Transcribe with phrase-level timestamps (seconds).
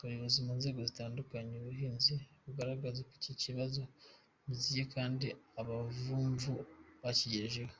[0.00, 3.80] Ubuyobozi mu nzego zitandukanye z’ubuhinzi bugaragza ko iki kibazo
[4.46, 5.26] bukizi kandi
[5.60, 6.52] abavumvu
[7.02, 7.74] bakibagejejeho.